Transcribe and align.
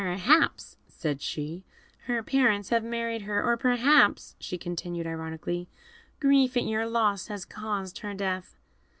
"Perhaps," 0.01 0.77
said 0.87 1.21
she, 1.21 1.63
"her 2.07 2.23
parents 2.23 2.69
have 2.69 2.83
married 2.83 3.21
her; 3.21 3.43
or 3.43 3.55
perhaps," 3.55 4.35
she 4.39 4.57
continued, 4.57 5.05
ironically, 5.05 5.67
"grief 6.19 6.57
at 6.57 6.63
your 6.63 6.87
loss 6.87 7.27
has 7.27 7.45
caused 7.45 7.99
her 7.99 8.15
death." 8.15 8.57